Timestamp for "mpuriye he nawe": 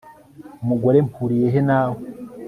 1.07-1.97